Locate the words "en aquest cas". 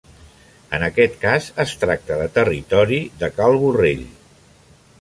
0.77-1.49